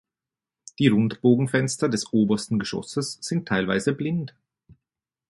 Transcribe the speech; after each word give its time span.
Die 0.79 0.87
Rundbogenfenster 0.87 1.87
des 1.87 2.11
obersten 2.11 2.57
Geschosses 2.57 3.19
sind 3.21 3.47
teilweise 3.47 3.93
blind. 3.93 4.33